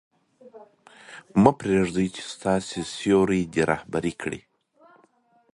[1.41, 2.53] مه پرېږده چې ستا
[2.93, 4.41] سیوری دې رهبري کړي.